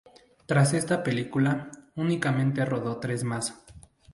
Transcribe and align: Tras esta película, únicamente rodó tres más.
Tras 0.47 0.73
esta 0.73 1.03
película, 1.03 1.69
únicamente 1.95 2.65
rodó 2.65 2.97
tres 2.99 3.23
más. 3.23 3.63